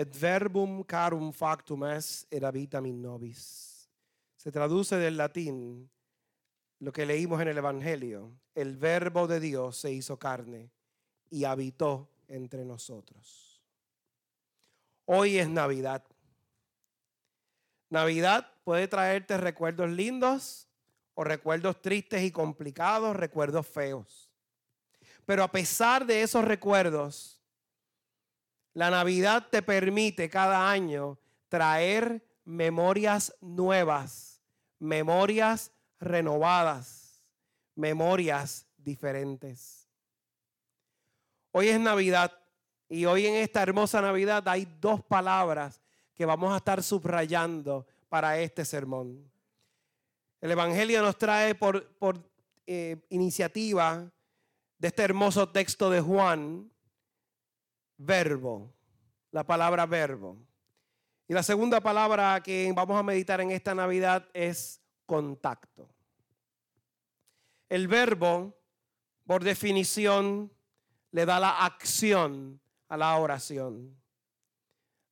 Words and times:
Et 0.00 0.16
verbum 0.16 0.82
carum 0.84 1.30
factum 1.30 1.84
es 1.84 2.26
habita 2.32 2.78
in 2.78 3.02
nobis. 3.02 3.86
Se 4.34 4.50
traduce 4.50 4.96
del 4.96 5.18
latín 5.18 5.90
lo 6.78 6.90
que 6.90 7.04
leímos 7.04 7.42
en 7.42 7.48
el 7.48 7.58
Evangelio. 7.58 8.32
El 8.54 8.78
verbo 8.78 9.26
de 9.26 9.40
Dios 9.40 9.76
se 9.76 9.92
hizo 9.92 10.18
carne 10.18 10.70
y 11.28 11.44
habitó 11.44 12.08
entre 12.28 12.64
nosotros. 12.64 13.60
Hoy 15.04 15.36
es 15.36 15.50
Navidad. 15.50 16.02
Navidad 17.90 18.50
puede 18.64 18.88
traerte 18.88 19.36
recuerdos 19.36 19.90
lindos 19.90 20.66
o 21.12 21.24
recuerdos 21.24 21.82
tristes 21.82 22.22
y 22.22 22.30
complicados, 22.30 23.14
recuerdos 23.16 23.66
feos. 23.66 24.30
Pero 25.26 25.42
a 25.42 25.52
pesar 25.52 26.06
de 26.06 26.22
esos 26.22 26.42
recuerdos, 26.42 27.39
la 28.72 28.90
Navidad 28.90 29.48
te 29.50 29.62
permite 29.62 30.30
cada 30.30 30.70
año 30.70 31.18
traer 31.48 32.24
memorias 32.44 33.34
nuevas, 33.40 34.40
memorias 34.78 35.72
renovadas, 35.98 37.24
memorias 37.74 38.66
diferentes. 38.76 39.88
Hoy 41.52 41.68
es 41.68 41.80
Navidad 41.80 42.32
y 42.88 43.04
hoy 43.06 43.26
en 43.26 43.34
esta 43.34 43.62
hermosa 43.62 44.00
Navidad 44.00 44.46
hay 44.48 44.66
dos 44.80 45.02
palabras 45.02 45.80
que 46.14 46.24
vamos 46.24 46.52
a 46.52 46.58
estar 46.58 46.82
subrayando 46.82 47.86
para 48.08 48.38
este 48.38 48.64
sermón. 48.64 49.30
El 50.40 50.52
Evangelio 50.52 51.02
nos 51.02 51.18
trae 51.18 51.54
por, 51.54 51.86
por 51.96 52.22
eh, 52.66 52.96
iniciativa 53.10 54.10
de 54.78 54.88
este 54.88 55.02
hermoso 55.02 55.48
texto 55.48 55.90
de 55.90 56.00
Juan, 56.00 56.70
verbo, 58.00 58.72
la 59.30 59.44
palabra 59.44 59.86
verbo. 59.86 60.36
Y 61.28 61.34
la 61.34 61.42
segunda 61.42 61.80
palabra 61.80 62.42
que 62.42 62.72
vamos 62.74 62.98
a 62.98 63.02
meditar 63.02 63.40
en 63.40 63.50
esta 63.50 63.74
Navidad 63.74 64.26
es 64.32 64.80
contacto. 65.06 65.88
El 67.68 67.86
verbo, 67.86 68.56
por 69.24 69.44
definición, 69.44 70.50
le 71.12 71.26
da 71.26 71.38
la 71.38 71.64
acción 71.64 72.60
a 72.88 72.96
la 72.96 73.16
oración. 73.16 73.96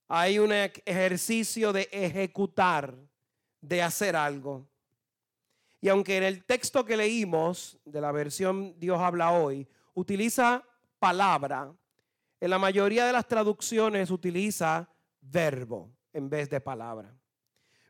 Hay 0.09 0.39
un 0.39 0.51
ejercicio 0.53 1.73
de 1.73 1.89
ejecutar, 1.93 2.97
de 3.61 3.83
hacer 3.83 4.17
algo. 4.17 4.67
Y 5.81 5.89
aunque 5.89 6.17
en 6.17 6.25
el 6.25 6.45
texto 6.45 6.85
que 6.85 6.97
leímos 6.97 7.79
de 7.85 8.01
la 8.01 8.11
versión 8.11 8.75
Dios 8.81 8.99
habla 8.99 9.33
hoy, 9.33 9.69
utiliza 9.95 10.65
palabra, 10.99 11.73
en 12.41 12.51
la 12.51 12.59
mayoría 12.59 13.07
de 13.07 13.13
las 13.13 13.27
traducciones 13.27 14.11
utiliza 14.11 14.89
verbo 15.21 15.93
en 16.13 16.29
vez 16.29 16.49
de 16.51 16.61
palabra. 16.61 17.15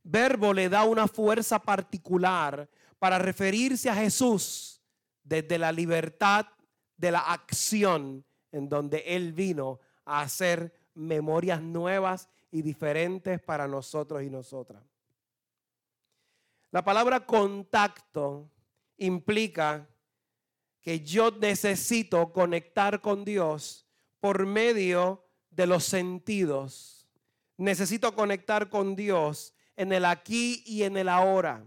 Verbo 0.03 0.55
le 0.55 0.69
da 0.69 0.85
una 0.85 1.07
fuerza 1.07 1.59
particular 1.59 2.69
para 2.99 3.19
referirse 3.19 3.91
a 3.91 3.95
Jesús 3.95 4.83
desde 5.23 5.59
la 5.59 5.71
libertad 5.71 6.47
de 6.97 7.11
la 7.11 7.21
acción 7.21 8.25
en 8.51 8.69
donde 8.69 9.05
Él 9.07 9.33
vino 9.33 9.81
a 10.05 10.23
hacer 10.23 10.73
memorias 10.95 11.61
nuevas 11.61 12.29
y 12.51 12.63
diferentes 12.63 13.41
para 13.41 13.69
nosotros 13.69 14.23
y 14.23 14.31
nosotras. 14.31 14.83
La 16.71 16.83
palabra 16.83 17.25
contacto 17.25 18.51
implica 18.97 19.89
que 20.81 21.01
yo 21.01 21.31
necesito 21.31 22.33
conectar 22.33 23.01
con 23.01 23.25
Dios 23.25 23.88
por 24.21 24.47
medio 24.47 25.25
de 25.51 25.67
los 25.67 25.85
sentidos. 25.85 27.09
Necesito 27.57 28.15
conectar 28.15 28.69
con 28.71 28.95
Dios 28.95 29.55
en 29.77 29.93
el 29.93 30.05
aquí 30.05 30.63
y 30.67 30.83
en 30.83 30.97
el 30.97 31.09
ahora. 31.09 31.65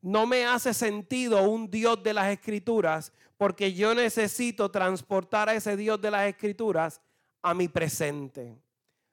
No 0.00 0.26
me 0.26 0.46
hace 0.46 0.72
sentido 0.74 1.42
un 1.48 1.70
Dios 1.70 2.02
de 2.02 2.14
las 2.14 2.30
escrituras 2.30 3.12
porque 3.36 3.72
yo 3.72 3.94
necesito 3.94 4.70
transportar 4.70 5.48
a 5.48 5.54
ese 5.54 5.76
Dios 5.76 6.00
de 6.00 6.10
las 6.10 6.28
escrituras 6.28 7.00
a 7.42 7.54
mi 7.54 7.68
presente, 7.68 8.60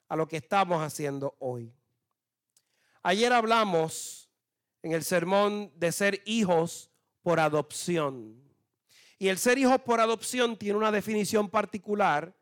a 0.07 0.15
lo 0.15 0.27
que 0.27 0.37
estamos 0.37 0.81
haciendo 0.81 1.35
hoy. 1.39 1.73
Ayer 3.03 3.31
hablamos 3.33 4.29
en 4.81 4.93
el 4.93 5.03
sermón 5.03 5.71
de 5.75 5.91
ser 5.91 6.21
hijos 6.25 6.91
por 7.21 7.39
adopción. 7.39 8.41
Y 9.17 9.29
el 9.29 9.37
ser 9.37 9.57
hijo 9.57 9.77
por 9.79 9.99
adopción 9.99 10.57
tiene 10.57 10.77
una 10.77 10.91
definición 10.91 11.49
particular 11.49 12.35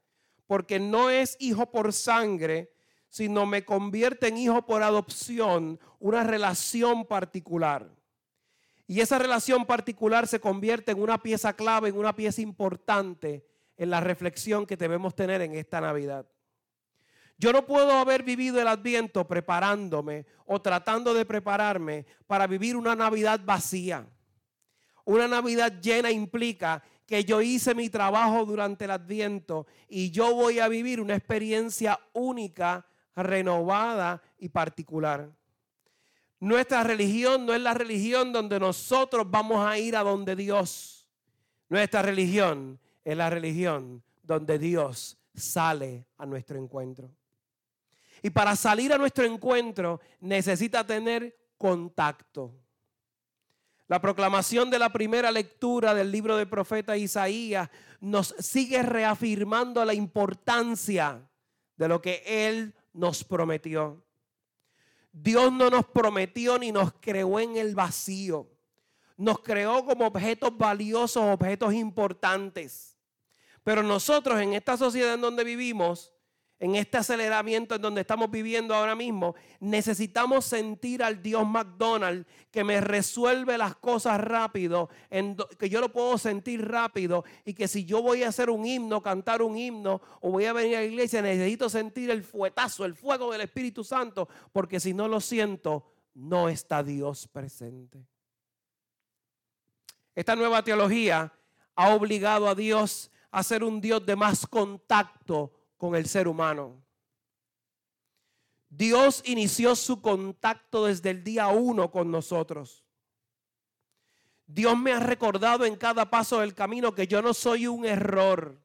porque 0.53 0.79
no 0.79 1.09
es 1.09 1.35
hijo 1.39 1.71
por 1.71 1.91
sangre, 1.93 2.71
sino 3.09 3.47
me 3.47 3.65
convierte 3.65 4.27
en 4.27 4.37
hijo 4.37 4.67
por 4.67 4.83
adopción, 4.83 5.79
una 5.97 6.23
relación 6.23 7.07
particular. 7.07 7.89
Y 8.85 8.99
esa 8.99 9.17
relación 9.17 9.65
particular 9.65 10.27
se 10.27 10.39
convierte 10.39 10.91
en 10.91 11.01
una 11.01 11.17
pieza 11.23 11.53
clave, 11.53 11.89
en 11.89 11.97
una 11.97 12.15
pieza 12.15 12.39
importante 12.41 13.43
en 13.77 13.89
la 13.89 13.99
reflexión 13.99 14.67
que 14.67 14.77
debemos 14.77 15.15
tener 15.15 15.41
en 15.41 15.55
esta 15.55 15.81
Navidad. 15.81 16.27
Yo 17.39 17.51
no 17.51 17.65
puedo 17.65 17.91
haber 17.93 18.21
vivido 18.21 18.61
el 18.61 18.67
adviento 18.67 19.27
preparándome 19.27 20.27
o 20.45 20.61
tratando 20.61 21.15
de 21.15 21.25
prepararme 21.25 22.05
para 22.27 22.45
vivir 22.45 22.75
una 22.75 22.95
Navidad 22.95 23.41
vacía. 23.43 24.07
Una 25.03 25.27
Navidad 25.27 25.81
llena 25.81 26.11
implica 26.11 26.83
que 27.13 27.25
yo 27.25 27.43
hice 27.43 27.75
mi 27.75 27.91
trabajo 27.91 28.43
durante 28.43 28.85
el 28.85 28.89
adviento 28.89 29.67
y 29.87 30.09
yo 30.09 30.33
voy 30.33 30.57
a 30.57 30.67
vivir 30.67 30.99
una 30.99 31.15
experiencia 31.15 31.99
única, 32.13 32.87
renovada 33.15 34.19
y 34.39 34.49
particular. 34.49 35.29
Nuestra 36.39 36.81
religión 36.81 37.45
no 37.45 37.53
es 37.53 37.61
la 37.61 37.75
religión 37.75 38.33
donde 38.33 38.59
nosotros 38.59 39.29
vamos 39.29 39.63
a 39.63 39.77
ir 39.77 39.95
a 39.95 40.01
donde 40.01 40.35
Dios. 40.35 41.07
Nuestra 41.69 42.01
religión 42.01 42.79
es 43.05 43.15
la 43.15 43.29
religión 43.29 44.01
donde 44.23 44.57
Dios 44.57 45.15
sale 45.35 46.07
a 46.17 46.25
nuestro 46.25 46.57
encuentro. 46.57 47.11
Y 48.23 48.31
para 48.31 48.55
salir 48.55 48.91
a 48.91 48.97
nuestro 48.97 49.23
encuentro 49.23 50.01
necesita 50.19 50.83
tener 50.83 51.37
contacto. 51.59 52.55
La 53.87 53.99
proclamación 54.01 54.69
de 54.69 54.79
la 54.79 54.91
primera 54.91 55.29
lectura 55.31 55.93
del 55.93 56.11
libro 56.11 56.37
del 56.37 56.47
profeta 56.47 56.95
Isaías 56.97 57.69
nos 57.99 58.33
sigue 58.39 58.81
reafirmando 58.81 59.83
la 59.83 59.93
importancia 59.93 61.29
de 61.75 61.87
lo 61.87 62.01
que 62.01 62.23
Él 62.25 62.73
nos 62.93 63.23
prometió. 63.23 64.03
Dios 65.11 65.51
no 65.51 65.69
nos 65.69 65.85
prometió 65.85 66.57
ni 66.57 66.71
nos 66.71 66.93
creó 66.93 67.39
en 67.39 67.57
el 67.57 67.75
vacío. 67.75 68.49
Nos 69.17 69.39
creó 69.39 69.85
como 69.85 70.07
objetos 70.07 70.57
valiosos, 70.57 71.23
objetos 71.23 71.73
importantes. 71.73 72.97
Pero 73.63 73.83
nosotros 73.83 74.39
en 74.41 74.53
esta 74.53 74.75
sociedad 74.75 75.13
en 75.13 75.21
donde 75.21 75.43
vivimos, 75.43 76.11
en 76.63 76.75
este 76.75 76.95
aceleramiento 76.95 77.75
en 77.75 77.81
donde 77.81 77.99
estamos 77.99 78.31
viviendo 78.31 78.73
ahora 78.73 78.95
mismo, 78.95 79.35
necesitamos 79.59 80.45
sentir 80.45 81.03
al 81.03 81.21
Dios 81.21 81.45
McDonald 81.45 82.25
que 82.51 82.63
me 82.63 82.79
resuelve 82.79 83.57
las 83.57 83.75
cosas 83.75 84.21
rápido, 84.21 84.87
que 85.59 85.69
yo 85.69 85.81
lo 85.81 85.91
puedo 85.91 86.17
sentir 86.17 86.65
rápido 86.65 87.25
y 87.43 87.53
que 87.53 87.67
si 87.67 87.83
yo 87.83 88.01
voy 88.01 88.23
a 88.23 88.29
hacer 88.29 88.49
un 88.49 88.65
himno, 88.65 89.03
cantar 89.03 89.41
un 89.41 89.57
himno 89.57 89.99
o 90.21 90.31
voy 90.31 90.45
a 90.45 90.53
venir 90.53 90.77
a 90.77 90.79
la 90.79 90.85
iglesia, 90.85 91.21
necesito 91.21 91.67
sentir 91.69 92.09
el 92.09 92.23
fuetazo, 92.23 92.85
el 92.85 92.95
fuego 92.95 93.33
del 93.33 93.41
Espíritu 93.41 93.83
Santo, 93.83 94.29
porque 94.53 94.79
si 94.79 94.93
no 94.93 95.09
lo 95.09 95.19
siento, 95.19 95.91
no 96.13 96.47
está 96.47 96.81
Dios 96.81 97.27
presente. 97.27 98.07
Esta 100.15 100.37
nueva 100.37 100.63
teología 100.63 101.33
ha 101.75 101.93
obligado 101.93 102.47
a 102.47 102.55
Dios 102.55 103.11
a 103.31 103.43
ser 103.43 103.65
un 103.65 103.81
Dios 103.81 104.05
de 104.05 104.15
más 104.15 104.47
contacto 104.47 105.51
con 105.83 105.95
el 105.95 106.07
ser 106.07 106.29
humano. 106.29 106.81
Dios 108.69 109.21
inició 109.25 109.75
su 109.75 110.01
contacto 110.01 110.85
desde 110.85 111.09
el 111.09 111.25
día 111.25 111.49
uno 111.49 111.91
con 111.91 112.09
nosotros. 112.09 112.85
Dios 114.45 114.77
me 114.77 114.93
ha 114.93 115.01
recordado 115.01 115.65
en 115.65 115.75
cada 115.75 116.09
paso 116.09 116.39
del 116.39 116.53
camino 116.53 116.95
que 116.95 117.05
yo 117.05 117.21
no 117.21 117.33
soy 117.33 117.67
un 117.67 117.83
error, 117.83 118.63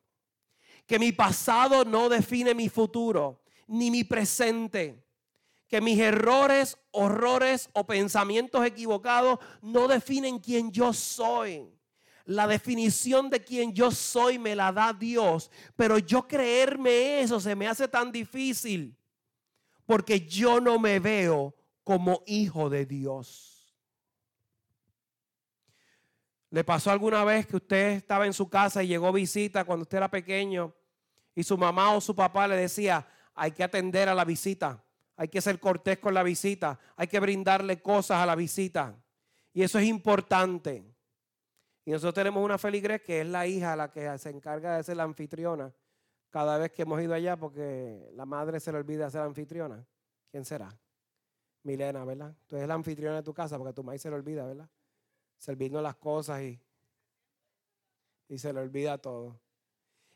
que 0.86 1.00
mi 1.00 1.10
pasado 1.10 1.84
no 1.84 2.08
define 2.08 2.54
mi 2.54 2.68
futuro, 2.68 3.42
ni 3.66 3.90
mi 3.90 4.04
presente, 4.04 5.04
que 5.66 5.80
mis 5.80 5.98
errores, 5.98 6.78
horrores 6.92 7.68
o 7.72 7.84
pensamientos 7.84 8.64
equivocados 8.64 9.40
no 9.60 9.88
definen 9.88 10.38
quién 10.38 10.70
yo 10.70 10.92
soy. 10.92 11.68
La 12.28 12.46
definición 12.46 13.30
de 13.30 13.42
quién 13.42 13.72
yo 13.72 13.90
soy 13.90 14.38
me 14.38 14.54
la 14.54 14.70
da 14.70 14.92
Dios, 14.92 15.50
pero 15.76 15.96
yo 15.96 16.28
creerme 16.28 17.22
eso 17.22 17.40
se 17.40 17.56
me 17.56 17.66
hace 17.66 17.88
tan 17.88 18.12
difícil 18.12 18.94
porque 19.86 20.20
yo 20.20 20.60
no 20.60 20.78
me 20.78 21.00
veo 21.00 21.54
como 21.82 22.22
hijo 22.26 22.68
de 22.68 22.84
Dios. 22.84 23.74
¿Le 26.50 26.64
pasó 26.64 26.90
alguna 26.90 27.24
vez 27.24 27.46
que 27.46 27.56
usted 27.56 27.92
estaba 27.92 28.26
en 28.26 28.34
su 28.34 28.50
casa 28.50 28.82
y 28.82 28.88
llegó 28.88 29.10
visita 29.10 29.64
cuando 29.64 29.84
usted 29.84 29.96
era 29.96 30.10
pequeño 30.10 30.74
y 31.34 31.42
su 31.42 31.56
mamá 31.56 31.94
o 31.94 32.00
su 32.02 32.14
papá 32.14 32.46
le 32.46 32.56
decía, 32.56 33.08
hay 33.34 33.52
que 33.52 33.64
atender 33.64 34.06
a 34.06 34.14
la 34.14 34.26
visita, 34.26 34.84
hay 35.16 35.28
que 35.28 35.40
ser 35.40 35.58
cortés 35.58 35.98
con 35.98 36.12
la 36.12 36.22
visita, 36.22 36.78
hay 36.94 37.06
que 37.06 37.20
brindarle 37.20 37.80
cosas 37.80 38.18
a 38.18 38.26
la 38.26 38.34
visita. 38.34 39.02
Y 39.54 39.62
eso 39.62 39.78
es 39.78 39.86
importante. 39.86 40.97
Y 41.88 41.90
nosotros 41.90 42.12
tenemos 42.12 42.44
una 42.44 42.58
feligres 42.58 43.00
que 43.00 43.22
es 43.22 43.26
la 43.26 43.46
hija 43.46 43.74
la 43.74 43.90
que 43.90 44.18
se 44.18 44.28
encarga 44.28 44.76
de 44.76 44.82
ser 44.82 44.98
la 44.98 45.04
anfitriona 45.04 45.72
cada 46.28 46.58
vez 46.58 46.70
que 46.72 46.82
hemos 46.82 47.00
ido 47.00 47.14
allá 47.14 47.34
porque 47.38 48.10
la 48.12 48.26
madre 48.26 48.60
se 48.60 48.70
le 48.70 48.76
olvida 48.76 49.08
ser 49.08 49.22
anfitriona. 49.22 49.86
¿Quién 50.30 50.44
será? 50.44 50.68
Milena, 51.62 52.04
¿verdad? 52.04 52.36
Tú 52.46 52.56
eres 52.56 52.68
la 52.68 52.74
anfitriona 52.74 53.16
de 53.16 53.22
tu 53.22 53.32
casa 53.32 53.56
porque 53.56 53.72
tu 53.72 53.82
madre 53.82 53.98
se 53.98 54.10
le 54.10 54.16
olvida, 54.16 54.44
¿verdad? 54.44 54.68
Servirnos 55.38 55.82
las 55.82 55.96
cosas 55.96 56.42
y, 56.42 56.60
y 58.28 58.36
se 58.36 58.52
le 58.52 58.60
olvida 58.60 58.98
todo. 58.98 59.40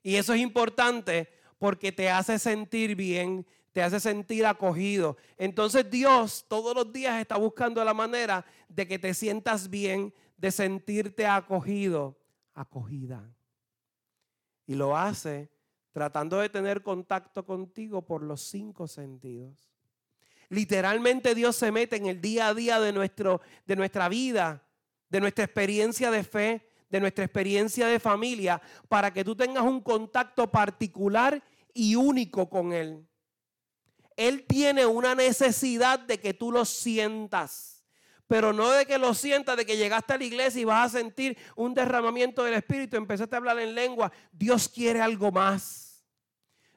Y 0.02 0.16
eso 0.16 0.34
es 0.34 0.40
importante 0.42 1.26
porque 1.58 1.90
te 1.90 2.10
hace 2.10 2.38
sentir 2.38 2.94
bien, 2.96 3.46
te 3.72 3.82
hace 3.82 3.98
sentir 3.98 4.44
acogido. 4.44 5.16
Entonces 5.38 5.90
Dios 5.90 6.44
todos 6.48 6.74
los 6.74 6.92
días 6.92 7.18
está 7.18 7.38
buscando 7.38 7.82
la 7.82 7.94
manera 7.94 8.44
de 8.68 8.86
que 8.86 8.98
te 8.98 9.14
sientas 9.14 9.70
bien, 9.70 10.12
de 10.42 10.50
sentirte 10.50 11.24
acogido, 11.24 12.18
acogida. 12.52 13.32
Y 14.66 14.74
lo 14.74 14.96
hace 14.96 15.48
tratando 15.92 16.40
de 16.40 16.48
tener 16.48 16.82
contacto 16.82 17.46
contigo 17.46 18.02
por 18.02 18.24
los 18.24 18.42
cinco 18.42 18.88
sentidos. 18.88 19.70
Literalmente 20.48 21.36
Dios 21.36 21.54
se 21.54 21.70
mete 21.70 21.94
en 21.94 22.06
el 22.06 22.20
día 22.20 22.48
a 22.48 22.54
día 22.54 22.80
de, 22.80 22.92
nuestro, 22.92 23.40
de 23.66 23.76
nuestra 23.76 24.08
vida, 24.08 24.66
de 25.08 25.20
nuestra 25.20 25.44
experiencia 25.44 26.10
de 26.10 26.24
fe, 26.24 26.68
de 26.90 26.98
nuestra 26.98 27.24
experiencia 27.24 27.86
de 27.86 28.00
familia, 28.00 28.60
para 28.88 29.12
que 29.12 29.24
tú 29.24 29.36
tengas 29.36 29.62
un 29.62 29.80
contacto 29.80 30.50
particular 30.50 31.40
y 31.72 31.94
único 31.94 32.50
con 32.50 32.72
Él. 32.72 33.06
Él 34.16 34.44
tiene 34.48 34.86
una 34.86 35.14
necesidad 35.14 36.00
de 36.00 36.18
que 36.18 36.34
tú 36.34 36.50
lo 36.50 36.64
sientas, 36.64 37.81
pero 38.32 38.54
no 38.54 38.70
de 38.70 38.86
que 38.86 38.96
lo 38.96 39.12
sientas, 39.12 39.58
de 39.58 39.66
que 39.66 39.76
llegaste 39.76 40.14
a 40.14 40.16
la 40.16 40.24
iglesia 40.24 40.62
y 40.62 40.64
vas 40.64 40.86
a 40.86 40.98
sentir 40.98 41.36
un 41.54 41.74
derramamiento 41.74 42.42
del 42.42 42.54
Espíritu, 42.54 42.96
empezaste 42.96 43.36
a 43.36 43.38
hablar 43.38 43.58
en 43.58 43.74
lengua. 43.74 44.10
Dios 44.32 44.70
quiere 44.70 45.02
algo 45.02 45.30
más. 45.30 46.02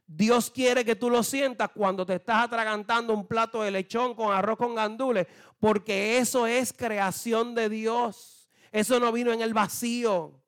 Dios 0.06 0.52
quiere 0.52 0.84
que 0.84 0.98
tú 0.98 1.10
lo 1.10 1.24
sientas 1.24 1.70
cuando 1.74 2.06
te 2.06 2.16
estás 2.16 2.44
atragantando 2.44 3.14
un 3.14 3.26
plato 3.26 3.62
de 3.62 3.72
lechón 3.72 4.16
con 4.16 4.34
arroz 4.34 4.58
con 4.58 4.76
gandules, 4.76 5.28
porque 5.58 6.18
eso 6.18 6.46
es 6.46 6.74
creación 6.74 7.56
de 7.56 7.70
Dios. 7.70 8.50
Eso 8.74 9.00
no 9.00 9.14
vino 9.14 9.32
en 9.32 9.40
el 9.40 9.54
vacío. 9.54 10.44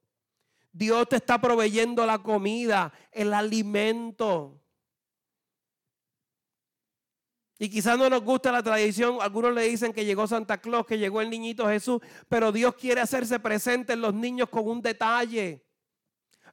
Dios 0.74 1.08
te 1.08 1.16
está 1.16 1.40
proveyendo 1.40 2.06
la 2.06 2.18
comida, 2.18 2.92
el 3.14 3.34
alimento. 3.34 4.60
Y 7.60 7.70
quizás 7.70 7.98
no 7.98 8.10
nos 8.10 8.22
gusta 8.22 8.52
la 8.52 8.62
tradición, 8.62 9.18
algunos 9.20 9.54
le 9.54 9.64
dicen 9.64 9.92
que 9.92 10.06
llegó 10.06 10.28
Santa 10.28 10.60
Claus, 10.60 10.86
que 10.86 11.00
llegó 11.00 11.22
el 11.22 11.30
niñito 11.30 11.68
Jesús, 11.68 12.02
pero 12.30 12.52
Dios 12.52 12.76
quiere 12.76 13.02
hacerse 13.02 13.40
presente 13.40 13.94
en 13.94 14.02
los 14.02 14.14
niños 14.14 14.50
con 14.50 14.68
un 14.68 14.82
detalle. 14.82 15.64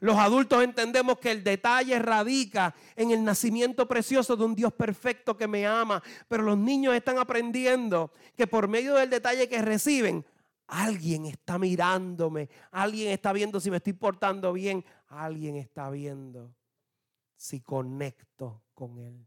Los 0.00 0.16
adultos 0.16 0.62
entendemos 0.62 1.18
que 1.18 1.30
el 1.30 1.44
detalle 1.44 1.98
radica 1.98 2.74
en 2.96 3.10
el 3.10 3.22
nacimiento 3.22 3.86
precioso 3.86 4.36
de 4.36 4.44
un 4.44 4.54
Dios 4.54 4.72
perfecto 4.72 5.36
que 5.36 5.46
me 5.46 5.66
ama, 5.66 6.02
pero 6.26 6.42
los 6.42 6.58
niños 6.58 6.94
están 6.94 7.18
aprendiendo 7.18 8.10
que 8.36 8.46
por 8.46 8.66
medio 8.66 8.94
del 8.94 9.10
detalle 9.10 9.48
que 9.48 9.62
reciben, 9.62 10.24
alguien 10.66 11.26
está 11.26 11.58
mirándome, 11.58 12.48
alguien 12.70 13.12
está 13.12 13.32
viendo 13.32 13.60
si 13.60 13.70
me 13.70 13.76
estoy 13.76 13.92
portando 13.92 14.52
bien, 14.52 14.84
alguien 15.08 15.56
está 15.56 15.90
viendo 15.90 16.54
si 17.36 17.60
conecto 17.60 18.62
con 18.74 18.98
Él. 18.98 19.26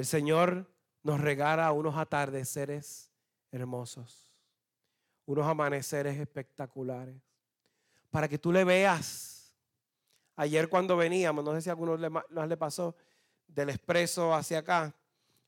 El 0.00 0.06
Señor 0.06 0.66
nos 1.02 1.20
regala 1.20 1.70
unos 1.72 1.94
atardeceres 1.94 3.12
hermosos, 3.52 4.32
unos 5.26 5.46
amaneceres 5.46 6.18
espectaculares, 6.18 7.16
para 8.10 8.26
que 8.26 8.38
tú 8.38 8.50
le 8.50 8.64
veas. 8.64 9.52
Ayer 10.36 10.70
cuando 10.70 10.96
veníamos, 10.96 11.44
no 11.44 11.52
sé 11.52 11.60
si 11.60 11.68
a 11.68 11.72
algunos 11.72 12.00
nos 12.30 12.48
le 12.48 12.56
pasó, 12.56 12.96
del 13.46 13.68
expreso 13.68 14.32
hacia 14.32 14.60
acá, 14.60 14.96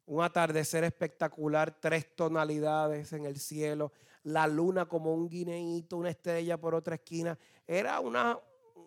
un 0.04 0.22
atardecer 0.22 0.84
espectacular, 0.84 1.81
tres 1.81 2.14
tonalidades 2.14 3.14
en 3.14 3.25
el 3.25 3.40
cielo, 3.40 3.90
la 4.22 4.46
luna 4.46 4.84
como 4.84 5.14
un 5.14 5.31
guineíto, 5.31 5.96
una 5.96 6.10
estrella 6.10 6.58
por 6.58 6.75
otra 6.75 6.96
esquina. 6.96 7.38
Era 7.66 8.00
una, 8.00 8.38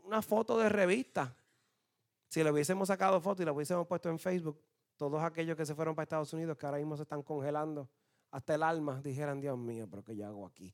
una 0.04 0.22
foto 0.22 0.60
de 0.60 0.70
revista. 0.70 1.36
Si 2.28 2.44
le 2.44 2.52
hubiésemos 2.52 2.88
sacado 2.90 3.20
foto 3.20 3.42
y 3.42 3.46
la 3.46 3.52
hubiésemos 3.52 3.88
puesto 3.88 4.10
en 4.10 4.20
Facebook, 4.20 4.62
todos 4.98 5.22
aquellos 5.24 5.56
que 5.58 5.66
se 5.66 5.76
fueron 5.76 5.96
para 5.96 6.04
Estados 6.04 6.34
Unidos, 6.34 6.58
que 6.58 6.66
ahora 6.66 6.78
mismo 6.78 6.96
se 6.96 7.04
están 7.04 7.22
congelando, 7.24 7.90
hasta 8.32 8.56
el 8.56 8.64
alma, 8.64 9.02
dijeran, 9.02 9.40
Dios 9.40 9.58
mío, 9.58 9.88
pero 9.90 10.04
¿qué 10.04 10.16
yo 10.16 10.26
hago 10.26 10.46
aquí? 10.46 10.74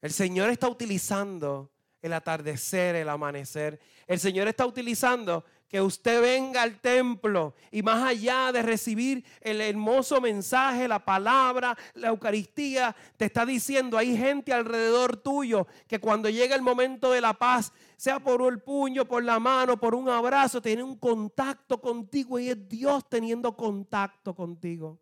El 0.00 0.12
Señor 0.12 0.50
está 0.50 0.68
utilizando 0.68 1.70
el 2.02 2.12
atardecer, 2.12 2.96
el 2.96 3.08
amanecer. 3.08 3.80
El 4.06 4.18
Señor 4.18 4.48
está 4.48 4.66
utilizando 4.66 5.44
que 5.72 5.80
usted 5.80 6.20
venga 6.20 6.60
al 6.60 6.82
templo 6.82 7.54
y 7.70 7.82
más 7.82 8.02
allá 8.02 8.52
de 8.52 8.60
recibir 8.60 9.24
el 9.40 9.62
hermoso 9.62 10.20
mensaje, 10.20 10.86
la 10.86 11.02
palabra, 11.02 11.74
la 11.94 12.08
Eucaristía, 12.08 12.94
te 13.16 13.24
está 13.24 13.46
diciendo, 13.46 13.96
hay 13.96 14.14
gente 14.14 14.52
alrededor 14.52 15.16
tuyo 15.16 15.66
que 15.88 15.98
cuando 15.98 16.28
llega 16.28 16.54
el 16.54 16.60
momento 16.60 17.10
de 17.10 17.22
la 17.22 17.32
paz, 17.32 17.72
sea 17.96 18.20
por 18.20 18.42
el 18.52 18.58
puño, 18.58 19.06
por 19.06 19.24
la 19.24 19.40
mano, 19.40 19.80
por 19.80 19.94
un 19.94 20.10
abrazo, 20.10 20.60
tiene 20.60 20.82
un 20.82 20.98
contacto 20.98 21.80
contigo 21.80 22.38
y 22.38 22.50
es 22.50 22.68
Dios 22.68 23.08
teniendo 23.08 23.56
contacto 23.56 24.34
contigo. 24.34 25.00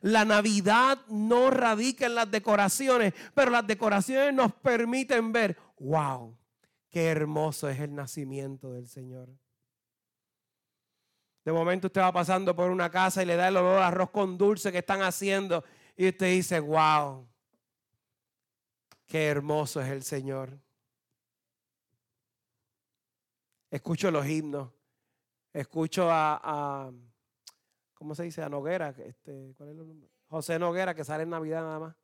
La 0.00 0.24
Navidad 0.24 0.98
no 1.06 1.50
radica 1.50 2.06
en 2.06 2.16
las 2.16 2.28
decoraciones, 2.28 3.14
pero 3.32 3.52
las 3.52 3.64
decoraciones 3.64 4.34
nos 4.34 4.52
permiten 4.54 5.30
ver, 5.30 5.56
wow, 5.78 6.36
qué 6.90 7.06
hermoso 7.06 7.68
es 7.68 7.78
el 7.78 7.94
nacimiento 7.94 8.72
del 8.72 8.88
Señor. 8.88 9.28
De 11.48 11.52
momento 11.52 11.86
usted 11.86 12.02
va 12.02 12.12
pasando 12.12 12.54
por 12.54 12.70
una 12.70 12.90
casa 12.90 13.22
y 13.22 13.24
le 13.24 13.34
da 13.34 13.48
el 13.48 13.56
olor 13.56 13.80
a 13.80 13.86
arroz 13.86 14.10
con 14.10 14.36
dulce 14.36 14.70
que 14.70 14.80
están 14.80 15.00
haciendo 15.00 15.64
y 15.96 16.06
usted 16.06 16.26
dice, 16.26 16.60
wow, 16.60 17.26
qué 19.06 19.28
hermoso 19.28 19.80
es 19.80 19.88
el 19.88 20.02
Señor. 20.02 20.50
Escucho 23.70 24.10
los 24.10 24.26
himnos, 24.26 24.70
escucho 25.54 26.10
a, 26.10 26.92
¿cómo 27.94 28.14
se 28.14 28.24
dice? 28.24 28.42
A 28.42 28.50
Noguera, 28.50 28.90
este, 28.90 29.54
¿cuál 29.56 29.70
es 29.70 29.72
el 29.72 29.78
nombre? 29.78 30.10
José 30.26 30.58
Noguera, 30.58 30.94
que 30.94 31.02
sale 31.02 31.22
en 31.22 31.30
Navidad 31.30 31.62
nada 31.62 31.78
más. 31.78 31.96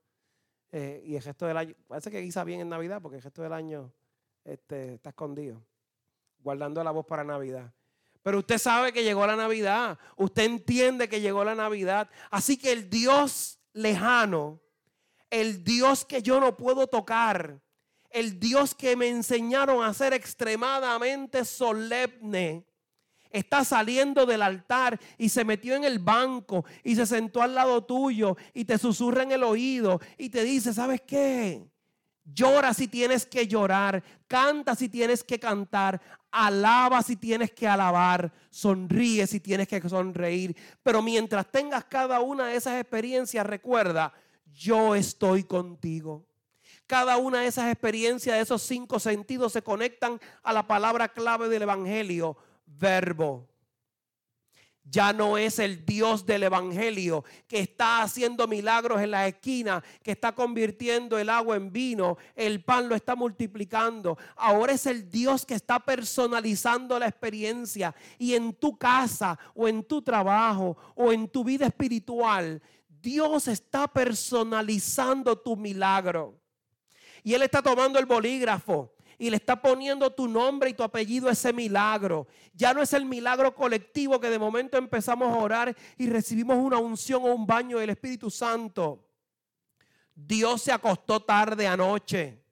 Eh, 0.73 1.03
y 1.05 1.17
el 1.17 1.23
gesto 1.23 1.45
del 1.45 1.59
año, 1.59 1.75
parece 1.87 2.11
que 2.11 2.23
guisa 2.23 2.45
bien 2.45 2.63
en 2.63 2.71
Navidad 2.71 3.03
porque 3.03 3.19
el 3.19 3.23
gesto 3.23 3.43
del 3.43 3.53
año 3.53 3.93
este, 4.43 4.95
está 4.95 5.11
escondido, 5.11 5.63
guardando 6.39 6.83
la 6.83 6.93
voz 6.93 7.05
para 7.05 7.25
Navidad. 7.25 7.75
Pero 8.25 8.39
usted 8.39 8.57
sabe 8.57 8.93
que 8.95 9.05
llegó 9.05 9.27
la 9.27 9.37
Navidad. 9.37 9.99
Usted 10.17 10.45
entiende 10.45 11.11
que 11.11 11.21
llegó 11.21 11.45
la 11.45 11.55
Navidad. 11.55 12.09
Así 12.31 12.57
que 12.57 12.73
el 12.73 12.89
Dios 12.89 13.61
lejano, 13.75 14.63
el 15.29 15.63
Dios 15.63 16.07
que 16.07 16.23
yo 16.23 16.41
no 16.41 16.57
puedo 16.57 16.87
tocar, 16.87 17.61
el 18.09 18.41
Dios 18.41 18.75
que 18.75 18.97
me 18.97 19.09
enseñaron 19.09 19.85
a 19.85 19.93
ser 19.93 20.15
extremadamente 20.15 21.45
solemne, 21.45 22.65
está 23.29 23.63
saliendo 23.63 24.25
del 24.25 24.41
altar 24.41 24.99
y 25.19 25.29
se 25.29 25.45
metió 25.45 25.75
en 25.75 25.85
el 25.85 25.99
banco 25.99 26.65
y 26.83 26.95
se 26.95 27.05
sentó 27.05 27.43
al 27.43 27.55
lado 27.55 27.85
tuyo 27.85 28.39
y 28.55 28.65
te 28.65 28.79
susurra 28.79 29.25
en 29.25 29.33
el 29.33 29.43
oído 29.43 30.01
y 30.17 30.31
te 30.31 30.45
dice, 30.45 30.73
¿sabes 30.73 31.03
qué? 31.03 31.69
Llora 32.25 32.73
si 32.73 32.89
tienes 32.89 33.27
que 33.27 33.47
llorar, 33.47 34.03
canta 34.27 34.75
si 34.75 34.89
tienes 34.89 35.23
que 35.23 35.39
cantar, 35.39 36.01
alaba 36.35 37.01
si 37.03 37.15
tienes 37.15 37.53
que 37.53 37.69
alabar, 37.69 38.33
sonríe 38.51 39.27
si 39.27 39.39
tienes 39.39 39.69
que 39.69 39.81
sonreír. 39.89 40.57
Pero 40.83 41.01
mientras 41.01 41.51
tengas 41.51 41.85
cada 41.85 42.21
una 42.21 42.49
de 42.49 42.57
esas 42.57 42.81
experiencias, 42.81 43.47
recuerda, 43.47 44.13
yo 44.53 44.97
estoy 44.97 45.45
contigo. 45.45 46.27
Cada 46.87 47.17
una 47.19 47.41
de 47.41 47.47
esas 47.47 47.71
experiencias, 47.71 48.37
de 48.37 48.43
esos 48.43 48.63
cinco 48.63 48.99
sentidos, 48.99 49.53
se 49.53 49.63
conectan 49.63 50.21
a 50.43 50.53
la 50.53 50.67
palabra 50.67 51.09
clave 51.09 51.49
del 51.49 51.63
Evangelio, 51.63 52.37
verbo 52.67 53.54
ya 54.85 55.13
no 55.13 55.39
es 55.39 55.59
el 55.59 55.85
Dios 55.85 56.27
del 56.27 56.45
Evangelio 56.45 57.25
que 57.49 57.61
está 57.61 58.03
haciendo 58.03 58.47
milagros 58.47 59.01
en 59.01 59.11
la 59.11 59.27
esquina, 59.27 59.83
que 60.03 60.13
está 60.13 60.35
convirtiendo 60.35 61.19
el 61.19 61.31
agua 61.31 61.57
en 61.57 61.73
vino, 61.73 62.19
el 62.37 62.63
pan 62.63 62.89
lo 62.89 62.95
está 62.95 63.17
multiplicando. 63.17 64.19
Ahora 64.37 64.73
es 64.73 64.87
el 64.87 65.11
Dios 65.11 65.47
que 65.47 65.55
está 65.55 65.81
personalizando 65.81 66.99
la 66.99 67.09
experiencia 67.09 67.95
y 68.19 68.35
en 68.35 68.55
tu 68.55 68.77
casa 68.77 69.39
o 69.55 69.67
en 69.67 69.83
tu 69.85 70.03
trabajo 70.03 70.77
o 70.95 71.13
en 71.13 71.29
tu 71.29 71.43
vida 71.45 71.67
espiritual, 71.67 72.63
Dios 72.89 73.49
está 73.49 73.89
personalizando 73.89 75.37
tu 75.37 75.57
milagro. 75.57 76.41
Y 77.23 77.33
Él 77.33 77.43
está 77.43 77.63
tomando 77.63 77.99
el 77.99 78.07
bolígrafo 78.07 78.94
y 79.19 79.31
le 79.31 79.37
está 79.37 79.61
poniendo 79.61 80.11
tu 80.13 80.29
nombre 80.29 80.71
y 80.71 80.75
tu 80.75 80.83
apellido 80.83 81.29
a 81.29 81.33
ese 81.33 81.53
milagro. 81.53 82.27
Ya 82.53 82.75
no 82.75 82.83
es 82.83 82.93
el 82.93 83.05
milagro 83.05 83.55
colectivo 83.55 84.21
que 84.21 84.31
de 84.31 84.39
momento 84.39 84.77
empezamos 84.77 85.29
a 85.29 85.39
orar 85.39 85.77
y 85.97 86.09
recibimos 86.09 86.57
una 86.59 86.79
unción 86.79 87.23
o 87.23 87.35
un 87.35 87.47
baño 87.47 87.79
del 87.79 87.91
Espíritu 87.91 88.31
Santo. 88.31 89.09
Dios 90.15 90.63
se 90.63 90.73
acostó 90.73 91.21
tarde 91.21 91.67
anoche 91.67 92.45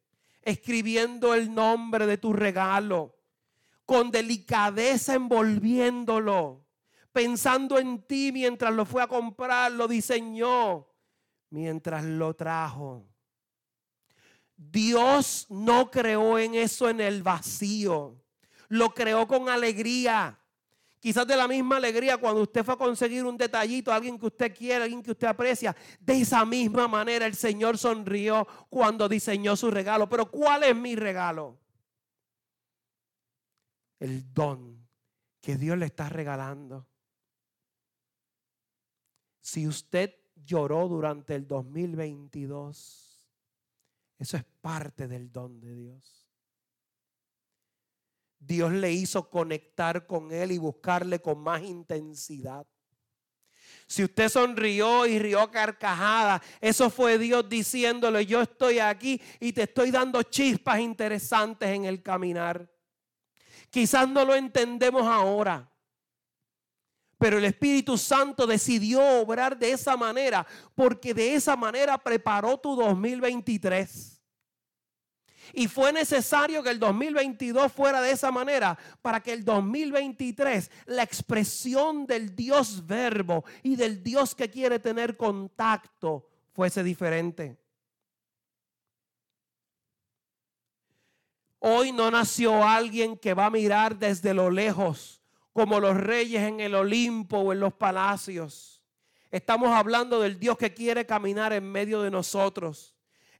escribiendo 0.43 1.35
el 1.35 1.55
nombre 1.55 2.07
de 2.07 2.19
tu 2.19 2.33
regalo, 2.33 3.17
con 3.85 4.11
delicadeza 4.11 5.15
envolviéndolo, 5.15 6.67
pensando 7.13 7.79
en 7.79 8.03
ti 8.03 8.31
mientras 8.33 8.75
lo 8.75 8.85
fue 8.85 9.03
a 9.03 9.07
comprar, 9.07 9.73
lo 9.73 9.87
diseñó, 9.87 10.89
mientras 11.51 12.05
lo 12.05 12.35
trajo. 12.35 13.07
Dios 14.71 15.47
no 15.49 15.91
creó 15.91 16.39
en 16.39 16.55
eso 16.55 16.89
en 16.89 17.01
el 17.01 17.23
vacío. 17.23 18.23
Lo 18.69 18.91
creó 18.91 19.27
con 19.27 19.49
alegría. 19.49 20.39
Quizás 21.01 21.27
de 21.27 21.37
la 21.37 21.49
misma 21.49 21.79
alegría 21.79 22.17
cuando 22.17 22.43
usted 22.43 22.65
fue 22.65 22.75
a 22.75 22.79
conseguir 22.79 23.25
un 23.25 23.37
detallito, 23.37 23.93
alguien 23.93 24.19
que 24.19 24.27
usted 24.27 24.57
quiere, 24.57 24.85
alguien 24.85 25.03
que 25.03 25.11
usted 25.11 25.27
aprecia. 25.27 25.75
De 25.99 26.21
esa 26.21 26.45
misma 26.45 26.87
manera 26.87 27.27
el 27.27 27.35
Señor 27.35 27.77
sonrió 27.77 28.47
cuando 28.71 29.09
diseñó 29.09 29.57
su 29.57 29.71
regalo. 29.71 30.09
Pero 30.09 30.31
¿cuál 30.31 30.63
es 30.63 30.77
mi 30.77 30.95
regalo? 30.95 31.59
El 33.99 34.33
don 34.33 34.87
que 35.41 35.57
Dios 35.57 35.77
le 35.77 35.87
está 35.87 36.09
regalando. 36.09 36.87
Si 39.41 39.67
usted 39.67 40.15
lloró 40.37 40.87
durante 40.87 41.35
el 41.35 41.49
2022, 41.49 43.12
eso 44.23 44.37
es 44.37 44.45
parte 44.61 45.09
del 45.09 45.33
don 45.33 45.61
de 45.61 45.75
Dios. 45.75 46.29
Dios 48.39 48.71
le 48.73 48.93
hizo 48.93 49.29
conectar 49.29 50.07
con 50.07 50.31
Él 50.31 50.53
y 50.53 50.59
buscarle 50.59 51.21
con 51.21 51.41
más 51.41 51.61
intensidad. 51.63 52.65
Si 53.89 54.05
usted 54.05 54.29
sonrió 54.29 55.07
y 55.07 55.19
rió 55.19 55.51
carcajada, 55.51 56.41
eso 56.61 56.89
fue 56.89 57.19
Dios 57.19 57.49
diciéndole, 57.49 58.25
yo 58.25 58.43
estoy 58.43 58.79
aquí 58.79 59.21
y 59.41 59.53
te 59.53 59.65
estoy 59.65 59.91
dando 59.91 60.23
chispas 60.23 60.79
interesantes 60.79 61.69
en 61.71 61.85
el 61.85 62.01
caminar. 62.01 62.71
Quizás 63.71 64.09
no 64.09 64.25
lo 64.25 64.37
entendemos 64.37 65.03
ahora, 65.03 65.69
pero 67.19 67.39
el 67.39 67.45
Espíritu 67.45 67.99
Santo 67.99 68.47
decidió 68.47 69.05
obrar 69.21 69.59
de 69.59 69.73
esa 69.73 69.97
manera 69.97 70.47
porque 70.77 71.13
de 71.13 71.35
esa 71.35 71.57
manera 71.57 71.99
preparó 71.99 72.57
tu 72.57 72.77
2023. 72.77 74.12
Y 75.53 75.69
fue 75.69 75.93
necesario 75.93 76.63
que 76.63 76.71
el 76.71 76.79
2022 76.79 77.71
fuera 77.73 78.01
de 78.01 78.13
esa 78.13 78.31
manera 78.31 78.79
para 79.03 79.21
que 79.21 79.33
el 79.33 79.45
2023 79.45 80.71
la 80.87 81.03
expresión 81.03 82.07
del 82.07 82.35
Dios 82.35 82.87
verbo 82.87 83.45
y 83.63 83.77
del 83.77 84.03
Dios 84.03 84.35
que 84.35 84.51
quiere 84.51 84.79
tener 84.79 85.17
contacto 85.17 86.29
fuese 86.53 86.83
diferente. 86.83 87.59
Hoy 91.59 91.93
no 91.93 92.11
nació 92.11 92.65
alguien 92.67 93.17
que 93.17 93.35
va 93.35 93.47
a 93.47 93.51
mirar 93.51 93.97
desde 93.97 94.35
lo 94.35 94.51
lejos 94.51 95.23
como 95.53 95.81
los 95.81 95.97
reyes 95.97 96.43
en 96.43 96.61
el 96.61 96.75
Olimpo 96.75 97.39
o 97.39 97.53
en 97.53 97.61
los 97.61 97.75
palacios. 97.75 98.83
Estamos 99.31 99.71
hablando 99.71 100.21
del 100.21 100.39
Dios 100.39 100.57
que 100.57 100.75
quiere 100.75 101.07
caminar 101.07 101.53
en 101.53 101.71
medio 101.71 102.03
de 102.03 102.11
nosotros 102.11 102.92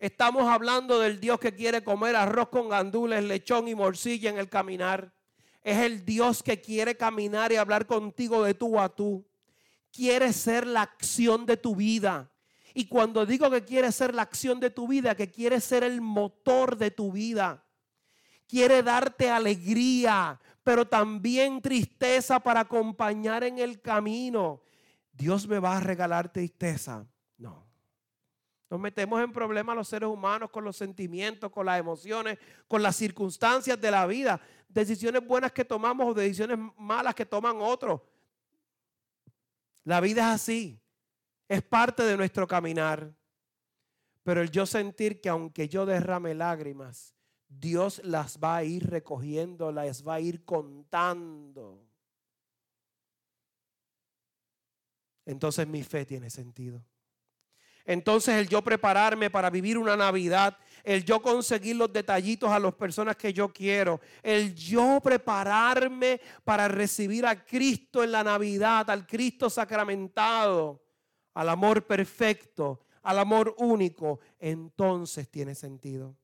Estamos 0.03 0.49
hablando 0.49 0.99
del 0.99 1.21
Dios 1.21 1.39
que 1.39 1.55
quiere 1.55 1.85
comer 1.85 2.17
arroz 2.17 2.49
con 2.49 2.69
gandules, 2.69 3.23
lechón 3.23 3.69
y 3.69 3.77
morcilla 3.77 4.31
en 4.31 4.37
el 4.37 4.49
caminar. 4.49 5.15
Es 5.63 5.79
el 5.79 6.05
Dios 6.05 6.43
que 6.43 6.61
quiere 6.61 6.97
caminar 6.97 7.53
y 7.53 7.55
hablar 7.55 7.87
contigo 7.87 8.43
de 8.43 8.53
tú 8.53 8.81
a 8.81 8.89
tú. 8.89 9.25
Quiere 9.93 10.33
ser 10.33 10.67
la 10.67 10.83
acción 10.83 11.47
de 11.47 11.57
tu 11.57 11.77
vida. 11.77 12.33
Y 12.75 12.89
cuando 12.89 13.25
digo 13.25 13.49
que 13.49 13.63
quiere 13.63 13.93
ser 13.93 14.13
la 14.13 14.23
acción 14.23 14.59
de 14.59 14.71
tu 14.71 14.89
vida, 14.89 15.15
que 15.15 15.31
quiere 15.31 15.61
ser 15.61 15.85
el 15.85 16.01
motor 16.01 16.77
de 16.77 16.91
tu 16.91 17.13
vida. 17.13 17.65
Quiere 18.49 18.83
darte 18.83 19.31
alegría, 19.31 20.41
pero 20.65 20.85
también 20.85 21.63
tristeza 21.63 22.41
para 22.41 22.59
acompañar 22.59 23.45
en 23.45 23.61
el 23.61 23.81
camino. 23.81 24.63
Dios 25.13 25.47
me 25.47 25.61
va 25.61 25.77
a 25.77 25.81
regalar 25.81 26.33
tristeza. 26.33 27.07
No. 27.39 27.72
Nos 28.73 28.81
metemos 28.81 29.23
en 29.23 29.31
problemas 29.31 29.77
los 29.77 29.87
seres 29.87 30.09
humanos 30.09 30.49
con 30.49 30.65
los 30.65 30.79
sentimientos, 30.79 31.53
con 31.53 31.67
las 31.67 31.79
emociones, 31.79 32.39
con 32.67 32.83
las 32.83 32.97
circunstancias 32.97 33.79
de 33.79 33.91
la 33.91 34.07
vida. 34.07 34.41
Decisiones 34.67 35.27
buenas 35.27 35.53
que 35.53 35.63
tomamos 35.63 36.07
o 36.07 36.15
decisiones 36.15 36.59
malas 36.79 37.15
que 37.15 37.27
toman 37.27 37.59
otros. 37.61 38.01
La 39.85 40.01
vida 40.01 40.23
es 40.23 40.37
así. 40.37 40.81
Es 41.47 41.61
parte 41.61 42.03
de 42.03 42.17
nuestro 42.17 42.49
caminar. 42.49 43.15
Pero 44.23 44.41
el 44.41 44.51
yo 44.51 44.65
sentir 44.65 45.21
que 45.21 45.29
aunque 45.29 45.69
yo 45.69 45.85
derrame 45.85 46.35
lágrimas, 46.35 47.15
Dios 47.51 48.01
las 48.03 48.39
va 48.39 48.57
a 48.57 48.65
ir 48.65 48.89
recogiendo, 48.89 49.71
las 49.71 50.03
va 50.03 50.15
a 50.15 50.21
ir 50.21 50.47
contando. 50.47 51.87
Entonces 55.27 55.69
mi 55.69 55.83
fe 55.83 56.07
tiene 56.07 56.31
sentido. 56.31 56.83
Entonces 57.85 58.37
el 58.37 58.49
yo 58.49 58.63
prepararme 58.63 59.31
para 59.31 59.51
vivir 59.51 59.79
una 59.79 59.97
Navidad, 59.97 60.57
el 60.85 61.05
yo 61.05 61.21
conseguir 61.21 61.77
los 61.77 61.93
detallitos 61.93 62.51
a 62.51 62.59
las 62.59 62.75
personas 62.75 63.17
que 63.17 63.33
yo 63.33 63.53
quiero, 63.53 64.01
el 64.23 64.55
yo 64.55 65.01
prepararme 65.03 66.21
para 66.45 66.69
recibir 66.69 67.27
a 67.27 67.45
Cristo 67.45 68.03
en 68.03 68.13
la 68.13 68.25
Navidad, 68.25 68.89
al 68.91 69.07
Cristo 69.07 69.49
sacramentado, 69.49 70.83
al 71.35 71.49
amor 71.49 71.87
perfecto, 71.87 72.87
al 73.03 73.19
amor 73.19 73.55
único, 73.59 74.21
entonces 74.39 75.29
tiene 75.29 75.55
sentido. 75.55 76.17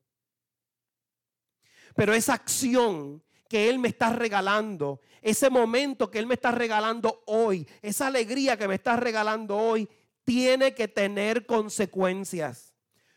Pero 1.95 2.15
esa 2.15 2.35
acción 2.35 3.23
que 3.49 3.69
Él 3.69 3.79
me 3.79 3.88
está 3.88 4.12
regalando, 4.12 5.00
ese 5.23 5.50
momento 5.50 6.11
que 6.11 6.19
Él 6.19 6.27
me 6.27 6.35
está 6.35 6.53
regalando 6.53 7.23
hoy, 7.27 7.67
esa 7.83 8.07
alegría 8.07 8.57
que 8.57 8.69
me 8.69 8.75
está 8.75 8.97
regalando 8.97 9.57
hoy, 9.57 9.88
tiene 10.28 10.75
que 10.75 10.88
tener 10.88 11.47
consecuencias. 11.47 12.75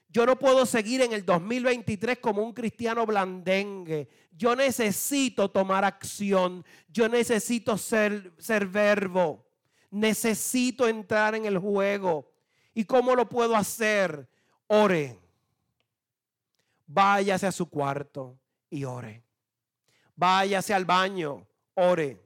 Yo 0.07 0.25
no 0.25 0.39
puedo 0.39 0.65
seguir 0.65 1.01
en 1.01 1.11
el 1.11 1.25
2023 1.25 2.19
como 2.19 2.41
un 2.41 2.53
cristiano 2.53 3.05
blandengue. 3.05 4.07
Yo 4.31 4.55
necesito 4.55 5.51
tomar 5.51 5.83
acción. 5.83 6.63
Yo 6.87 7.09
necesito 7.09 7.77
ser, 7.77 8.31
ser 8.37 8.65
verbo. 8.65 9.45
Necesito 9.89 10.87
entrar 10.87 11.35
en 11.35 11.43
el 11.43 11.57
juego. 11.57 12.31
¿Y 12.73 12.85
cómo 12.85 13.13
lo 13.13 13.27
puedo 13.27 13.57
hacer? 13.57 14.29
Ore. 14.67 15.19
Váyase 16.87 17.45
a 17.45 17.51
su 17.51 17.69
cuarto 17.69 18.39
y 18.69 18.85
ore. 18.85 19.21
Váyase 20.15 20.73
al 20.73 20.85
baño, 20.85 21.45
ore. 21.73 22.25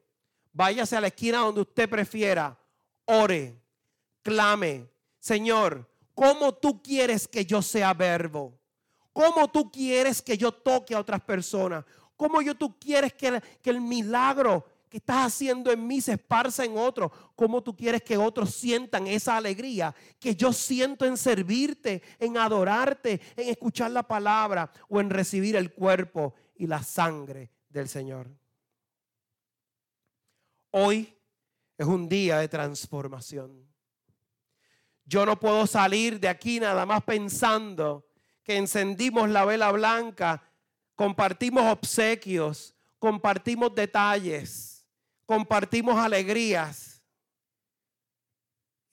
Váyase 0.54 0.96
a 0.96 1.02
la 1.02 1.08
esquina 1.08 1.40
donde 1.40 1.62
usted 1.62 1.90
prefiera, 1.90 2.56
ore 3.06 3.65
clame, 4.26 4.90
Señor, 5.20 5.88
¿cómo 6.16 6.52
tú 6.56 6.82
quieres 6.82 7.28
que 7.28 7.46
yo 7.46 7.62
sea 7.62 7.94
verbo? 7.94 8.60
¿Cómo 9.14 9.48
tú 9.50 9.72
quieres 9.72 10.20
que 10.20 10.36
yo 10.36 10.52
toque 10.52 10.96
a 10.96 11.00
otras 11.00 11.22
personas? 11.22 11.86
¿Cómo 12.18 12.40
tú 12.56 12.78
quieres 12.80 13.14
que, 13.14 13.40
que 13.62 13.70
el 13.70 13.80
milagro 13.80 14.66
que 14.90 14.98
estás 14.98 15.28
haciendo 15.28 15.72
en 15.72 15.86
mí 15.86 16.02
se 16.02 16.14
esparza 16.14 16.66
en 16.66 16.76
otros? 16.76 17.12
¿Cómo 17.36 17.62
tú 17.62 17.76
quieres 17.76 18.02
que 18.02 18.18
otros 18.18 18.56
sientan 18.56 19.06
esa 19.06 19.38
alegría 19.38 19.94
que 20.20 20.36
yo 20.36 20.52
siento 20.52 21.06
en 21.06 21.18
servirte, 21.18 22.02
en 22.18 22.38
adorarte, 22.38 23.22
en 23.38 23.50
escuchar 23.50 23.92
la 23.92 24.04
palabra 24.04 24.72
o 24.90 25.00
en 25.00 25.12
recibir 25.12 25.56
el 25.56 25.72
cuerpo 25.72 26.34
y 26.56 26.66
la 26.66 26.82
sangre 26.82 27.52
del 27.70 27.88
Señor? 27.88 28.28
Hoy 30.72 31.16
es 31.78 31.86
un 31.86 32.10
día 32.10 32.40
de 32.40 32.48
transformación. 32.48 33.75
Yo 35.06 35.26
no 35.26 35.40
puedo 35.40 35.68
salir 35.68 36.20
de 36.20 36.28
aquí 36.28 36.60
nada 36.60 36.86
más 36.86 37.04
pensando 37.04 38.08
que 38.44 38.58
encendimos 38.58 39.30
la 39.30 39.46
vela 39.46 39.72
blanca, 39.72 40.44
compartimos 40.96 41.64
obsequios, 41.72 42.76
compartimos 42.98 43.74
detalles, 43.76 44.88
compartimos 45.26 45.96
alegrías. 45.98 47.04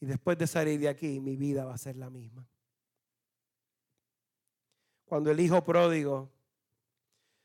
Y 0.00 0.06
después 0.06 0.36
de 0.36 0.46
salir 0.46 0.80
de 0.80 0.88
aquí, 0.88 1.18
mi 1.20 1.36
vida 1.36 1.64
va 1.64 1.74
a 1.74 1.78
ser 1.78 1.96
la 1.96 2.10
misma. 2.10 2.46
Cuando 5.06 5.30
el 5.30 5.40
hijo 5.40 5.64
pródigo 5.64 6.30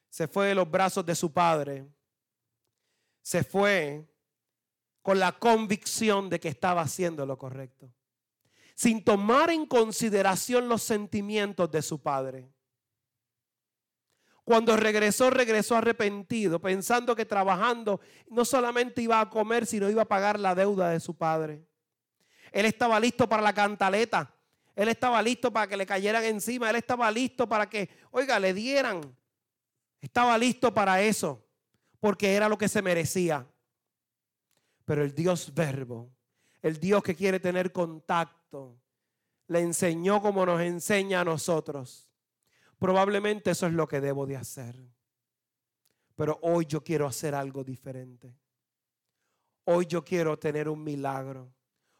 se 0.09 0.27
fue 0.27 0.47
de 0.47 0.55
los 0.55 0.69
brazos 0.69 1.05
de 1.05 1.15
su 1.15 1.31
padre, 1.31 1.87
se 3.21 3.43
fue 3.43 4.09
con 5.01 5.19
la 5.19 5.37
convicción 5.37 6.29
de 6.29 6.39
que 6.39 6.49
estaba 6.49 6.81
haciendo 6.81 7.25
lo 7.25 7.37
correcto 7.37 7.93
sin 8.77 9.03
tomar 9.03 9.49
en 9.49 9.65
consideración 9.65 10.69
los 10.69 10.83
sentimientos 10.83 11.71
de 11.71 11.81
su 11.81 11.99
padre. 11.99 12.47
Cuando 14.43 14.77
regresó, 14.77 15.31
regresó 15.31 15.75
arrepentido, 15.75 16.61
pensando 16.61 17.15
que 17.15 17.25
trabajando 17.25 17.99
no 18.29 18.45
solamente 18.45 19.01
iba 19.01 19.19
a 19.19 19.31
comer, 19.31 19.65
sino 19.65 19.89
iba 19.89 20.03
a 20.03 20.07
pagar 20.07 20.39
la 20.39 20.53
deuda 20.53 20.91
de 20.91 20.99
su 20.99 21.17
padre. 21.17 21.65
Él 22.51 22.67
estaba 22.67 22.99
listo 22.99 23.27
para 23.27 23.41
la 23.41 23.51
cantaleta. 23.51 24.31
Él 24.75 24.89
estaba 24.89 25.23
listo 25.23 25.51
para 25.51 25.65
que 25.65 25.75
le 25.75 25.87
cayeran 25.87 26.23
encima. 26.23 26.69
Él 26.69 26.75
estaba 26.75 27.09
listo 27.09 27.49
para 27.49 27.67
que, 27.67 27.89
oiga, 28.11 28.39
le 28.39 28.53
dieran. 28.53 29.01
Estaba 29.99 30.37
listo 30.37 30.71
para 30.71 31.01
eso, 31.01 31.43
porque 31.99 32.35
era 32.35 32.47
lo 32.47 32.59
que 32.59 32.69
se 32.69 32.83
merecía. 32.83 33.47
Pero 34.85 35.03
el 35.03 35.15
Dios 35.15 35.51
verbo, 35.51 36.11
el 36.61 36.79
Dios 36.79 37.03
que 37.03 37.15
quiere 37.15 37.39
tener 37.39 37.71
contacto, 37.71 38.79
le 39.47 39.59
enseñó 39.59 40.21
como 40.21 40.45
nos 40.45 40.61
enseña 40.61 41.21
a 41.21 41.25
nosotros. 41.25 42.09
Probablemente 42.79 43.51
eso 43.51 43.67
es 43.67 43.73
lo 43.73 43.87
que 43.87 44.01
debo 44.01 44.25
de 44.25 44.37
hacer. 44.37 44.75
Pero 46.15 46.39
hoy 46.41 46.65
yo 46.65 46.83
quiero 46.83 47.07
hacer 47.07 47.35
algo 47.35 47.63
diferente. 47.63 48.35
Hoy 49.65 49.85
yo 49.85 50.03
quiero 50.03 50.37
tener 50.37 50.67
un 50.67 50.83
milagro. 50.83 51.53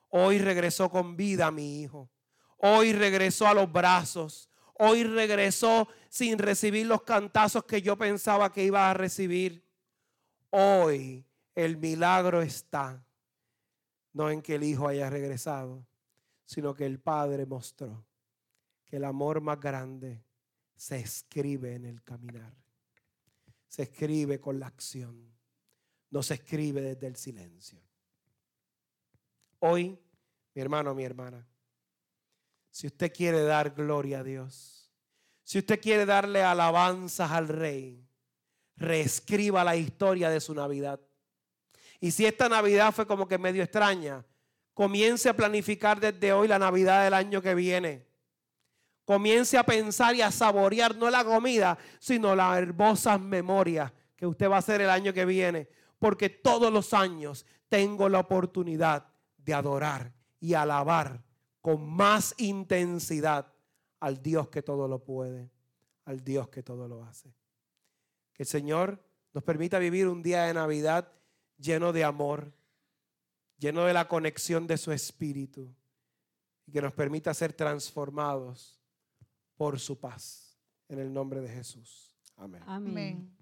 Hoy 0.10 0.40
regresó 0.40 0.90
con 0.90 1.16
vida 1.16 1.52
mi 1.52 1.82
hijo. 1.82 2.10
Hoy 2.58 2.94
regresó 2.94 3.48
a 3.48 3.54
los 3.54 3.72
brazos. 3.72 4.50
Hoy 4.74 5.04
regresó 5.04 5.88
sin 6.10 6.38
recibir 6.38 6.86
los 6.86 7.04
cantazos 7.04 7.64
que 7.66 7.82
yo 7.82 7.98
pensaba 7.98 8.52
que 8.52 8.64
iba 8.64 8.90
a 8.90 8.94
recibir. 8.94 9.64
Hoy 10.50 11.26
el 11.56 11.78
milagro 11.78 12.42
está. 12.42 13.04
No 14.18 14.32
en 14.32 14.42
que 14.42 14.56
el 14.56 14.64
hijo 14.64 14.88
haya 14.88 15.12
regresado, 15.12 15.86
sino 16.44 16.74
que 16.74 16.88
el 16.88 17.00
Padre 17.00 17.46
mostró 17.46 18.04
que 18.84 18.96
el 18.96 19.04
amor 19.04 19.42
más 19.42 19.60
grande 19.60 20.24
se 20.76 20.98
escribe 20.98 21.76
en 21.76 21.86
el 21.86 22.02
caminar. 22.02 22.52
Se 23.68 23.84
escribe 23.84 24.40
con 24.40 24.60
la 24.60 24.66
acción. 24.66 25.32
No 26.10 26.24
se 26.24 26.34
escribe 26.34 26.82
desde 26.82 27.06
el 27.06 27.16
silencio. 27.16 27.80
Hoy, 29.60 30.00
mi 30.56 30.62
hermano, 30.64 30.96
mi 30.96 31.04
hermana, 31.04 31.48
si 32.72 32.88
usted 32.88 33.14
quiere 33.14 33.44
dar 33.44 33.70
gloria 33.70 34.22
a 34.22 34.24
Dios, 34.24 34.92
si 35.44 35.60
usted 35.60 35.80
quiere 35.80 36.08
darle 36.08 36.42
alabanzas 36.42 37.30
al 37.30 37.50
Rey, 37.50 38.04
reescriba 38.78 39.64
la 39.64 39.76
historia 39.76 40.32
de 40.32 40.40
su 40.40 40.56
Navidad. 40.56 41.07
Y 42.00 42.12
si 42.12 42.26
esta 42.26 42.48
Navidad 42.48 42.94
fue 42.94 43.08
como 43.08 43.28
que 43.28 43.38
medio 43.38 43.64
extraña, 43.64 44.26
comience 44.74 45.28
a 45.30 45.36
planificar 45.36 46.00
desde 46.00 46.32
hoy 46.34 46.48
la 46.48 46.60
Navidad 46.60 47.04
del 47.04 47.14
año 47.14 47.42
que 47.42 47.56
viene. 47.56 48.06
Comience 49.06 49.58
a 49.58 49.64
pensar 49.64 50.16
y 50.16 50.22
a 50.22 50.32
saborear 50.32 50.96
no 50.96 51.10
la 51.10 51.24
comida, 51.24 51.78
sino 52.00 52.36
las 52.36 52.58
hermosas 52.58 53.20
memorias 53.20 53.92
que 54.16 54.28
usted 54.28 54.50
va 54.50 54.58
a 54.58 54.60
hacer 54.60 54.82
el 54.82 54.90
año 54.90 55.14
que 55.14 55.26
viene. 55.26 55.70
Porque 55.98 56.30
todos 56.30 56.72
los 56.72 56.94
años 56.94 57.46
tengo 57.70 58.10
la 58.10 58.20
oportunidad 58.20 59.08
de 59.38 59.54
adorar 59.54 60.14
y 60.40 60.54
alabar 60.54 61.24
con 61.62 61.90
más 61.90 62.36
intensidad 62.38 63.52
al 64.00 64.22
Dios 64.22 64.50
que 64.50 64.62
todo 64.62 64.88
lo 64.88 65.04
puede, 65.04 65.50
al 66.06 66.24
Dios 66.24 66.50
que 66.50 66.64
todo 66.64 66.88
lo 66.88 67.04
hace. 67.04 67.34
Que 68.34 68.44
el 68.44 68.48
Señor 68.48 69.04
nos 69.34 69.44
permita 69.44 69.80
vivir 69.80 70.08
un 70.08 70.22
día 70.22 70.44
de 70.44 70.54
Navidad 70.54 71.12
lleno 71.58 71.94
de 71.94 72.04
amor, 72.04 72.54
lleno 73.58 73.86
de 73.86 73.94
la 73.94 74.08
conexión 74.08 74.68
de 74.68 74.78
su 74.78 74.92
Espíritu 74.92 75.74
y 76.66 76.72
que 76.72 76.82
nos 76.82 76.94
permita 76.94 77.34
ser 77.34 77.54
transformados 77.54 78.82
por 79.56 79.80
su 79.80 80.00
paz. 80.00 80.58
En 80.90 81.00
el 81.00 81.12
nombre 81.12 81.42
de 81.42 81.50
Jesús. 81.50 82.14
Amén. 82.36 82.64
Amén. 82.66 83.38